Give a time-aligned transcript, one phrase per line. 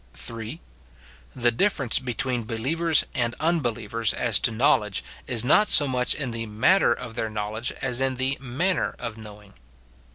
[0.15, 0.59] [3.]
[1.35, 6.47] The difference between believers and unbelievers as to knowledge is not so much in the
[6.47, 9.53] matter of their knowledge as in the 7nanner of knowing.